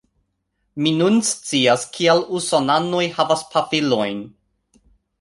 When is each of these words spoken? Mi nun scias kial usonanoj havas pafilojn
Mi 0.85 0.93
nun 1.01 1.19
scias 1.27 1.85
kial 1.99 2.23
usonanoj 2.39 3.05
havas 3.21 3.47
pafilojn 3.55 4.29